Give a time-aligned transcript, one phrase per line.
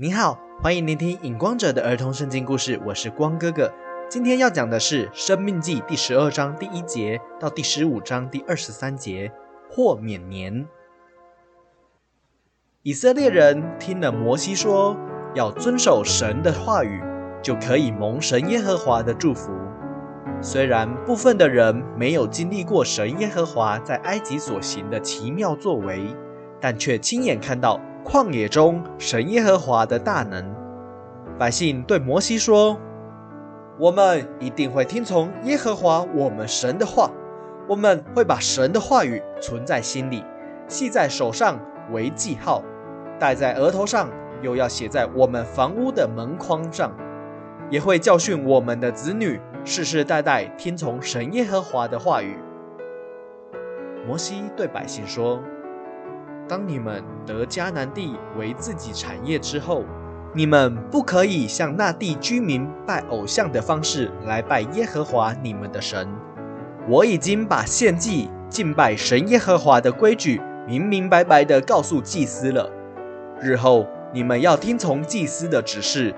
[0.00, 3.68] 你好，欢迎聆听影光者的儿童圣经故事，我是光哥哥。
[4.08, 9.32] 今天要讲的是《生命记》第十二章第一节到第十五章第二十三节，
[9.68, 10.68] 豁免年。
[12.84, 14.96] 以色列人听了摩西说，
[15.34, 17.02] 要遵守神的话语，
[17.42, 19.50] 就可以蒙神耶和华的祝福。
[20.40, 26.14] 虽然部分的人没有经历过神耶和华在埃及所行的奇妙作为，
[26.60, 27.80] 但却亲眼看到
[28.10, 30.42] 旷野中神耶和华的大能。
[31.38, 32.78] 百姓对摩西说
[33.78, 37.10] ：“我们一定会听从耶和华我们神的话，
[37.68, 40.24] 我们会把神的话语存在心里，
[40.66, 41.60] 系在手上
[41.92, 42.62] 为记号，
[43.20, 44.08] 戴在额头上，
[44.40, 46.90] 又要写在我们房屋的门框上，
[47.68, 52.38] 也会教训我们的子女。”世世代代听从神耶和华的话语。
[54.06, 55.42] 摩西对百姓说
[56.48, 59.84] ：“当你们得迦南地为自己产业之后，
[60.34, 66.08] 你们不可以像那地居民拜偶像的方式来拜耶和华你们的神。
[66.88, 72.70] 我已经把献祭敬拜神耶和华的规矩明明白白地告诉祭司了。
[73.40, 76.14] 日后你们要听从祭司的指示。”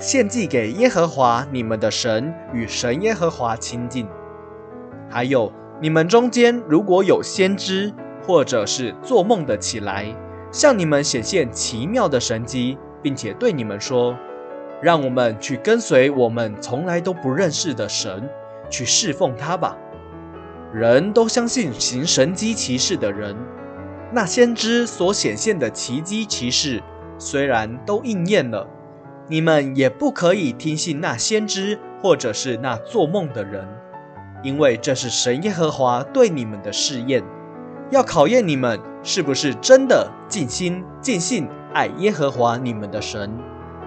[0.00, 4.06] 献祭给耶和华你们的神，与神耶和华亲近。
[5.10, 7.92] 还有，你们中间如果有先知，
[8.28, 10.14] 或者是做梦的起来，
[10.52, 14.14] 向你们显现奇妙的神迹，并且对你们说
[14.82, 18.28] ：“让我们去跟随我们从来都不认识的神，
[18.68, 19.78] 去侍奉他吧。”
[20.74, 23.34] 人都相信行神机骑士的人，
[24.12, 26.82] 那先知所显现的奇迹骑士，
[27.18, 28.68] 虽然都应验了。
[29.26, 33.66] 你们也不可以听信那先知，或者是那做梦的人，
[34.42, 37.22] 因为这是神耶和华对你们的试验，
[37.90, 43.30] 要考验你们是不是真的尽心尽性爱耶和华你们的神，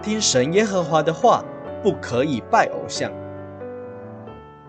[0.01, 1.43] 听神耶和华的话，
[1.83, 3.11] 不可以拜偶像。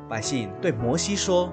[0.09, 1.51] 百姓对摩西说：“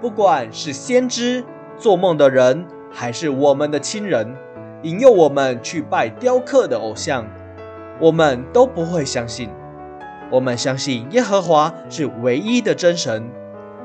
[0.00, 1.42] 不管是先知、
[1.78, 4.36] 做梦的人，还是我们的亲人，
[4.82, 7.26] 引诱我们去拜雕刻的偶像。”
[8.00, 9.48] 我们都不会相信。
[10.30, 13.30] 我们相信耶和华是唯一的真神。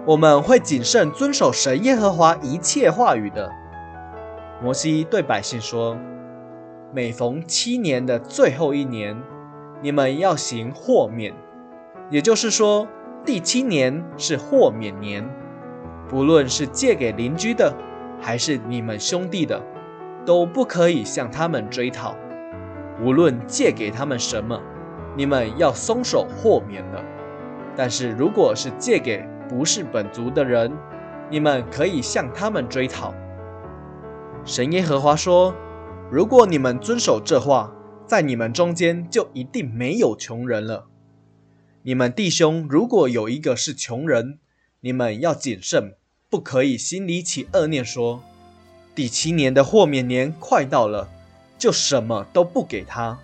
[0.09, 3.51] 我们会谨慎遵守神耶和华一切话语的。
[4.59, 5.95] 摩西对百姓说
[6.91, 9.21] ：“每逢七年的最后一年，
[9.83, 11.31] 你们要行豁免，
[12.09, 12.87] 也就是说，
[13.23, 15.29] 第七年是豁免年。
[16.07, 17.71] 不论是借给邻居的，
[18.19, 19.61] 还是你们兄弟的，
[20.25, 22.15] 都不可以向他们追讨。”
[23.05, 24.59] 无论借给他们什么，
[25.15, 27.03] 你们要松手豁免了。
[27.75, 30.71] 但是如果是借给不是本族的人，
[31.31, 33.13] 你们可以向他们追讨。
[34.45, 35.53] 神耶和华说
[36.09, 37.73] ：“如果你们遵守这话，
[38.05, 40.87] 在你们中间就一定没有穷人了。
[41.81, 44.39] 你们弟兄如果有一个是穷人，
[44.81, 45.95] 你们要谨慎，
[46.29, 48.21] 不可以心里起恶念，说：
[48.93, 51.09] 第七年的豁免年快到了。”
[51.59, 53.19] 就什么都不给他，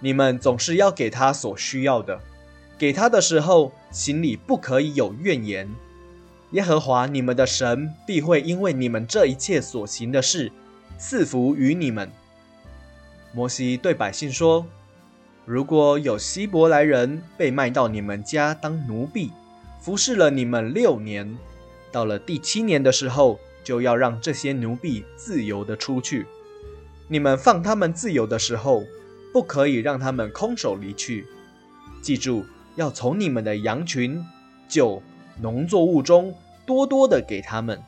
[0.00, 2.18] 你们总是要给他所需要的。
[2.84, 5.74] 给他的时候，心里不可以有怨言。
[6.50, 10.52] 耶和华你们的神必会因为你们这一切所行的事，
[10.98, 12.12] 赐福于你们。
[13.32, 14.66] 摩西对百姓说
[15.46, 19.32] ：“如果有希伯来人被卖到你们家当奴婢，
[19.80, 21.38] 服侍了你们六年，
[21.90, 26.26] 到了第七年的时候，就要让这些奴婢自由的出去。”
[27.08, 28.84] 你们放他们自由的时候，
[29.32, 31.26] 不可以让他们空手离去。
[32.02, 32.44] 记住，
[32.76, 34.24] 要从你们的羊群、
[34.68, 35.02] 酒、
[35.40, 36.34] 农作物中
[36.66, 37.80] 多多的给他们。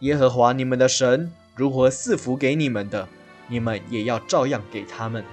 [0.00, 3.08] 耶和华你们的神如何赐福给你们的，
[3.48, 5.24] 你们也要照样给他们。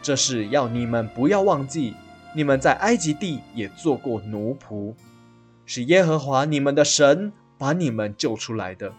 [0.00, 1.94] 这是要你们不要忘记，
[2.34, 4.94] 你们在埃及地也做过奴仆，
[5.64, 8.92] 是耶和华你们的神把你们救出来的。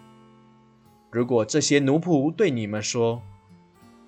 [1.10, 3.22] 如果这些奴仆对你们说：“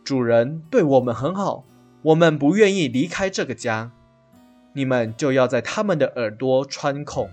[0.04, 1.64] 主人对我们很好，
[2.02, 3.92] 我们不愿意离开这个家。”
[4.80, 7.30] 你们就要在他们的耳朵穿孔，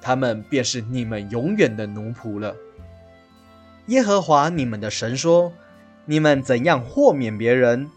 [0.00, 2.56] 他们便是你们永远的奴仆了。
[3.88, 5.52] 耶和华你们的神说
[6.08, 7.90] ：“你们怎样豁免别人，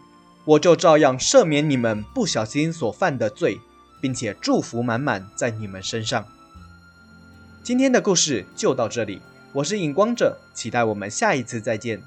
[0.44, 3.58] 我就照样赦免你们不小心所犯的罪，
[4.02, 6.26] 并且祝福满满在你们身上。”
[7.64, 9.22] 今天的故事就到这里。
[9.54, 12.02] 我是影光者，期待我们下一次再见。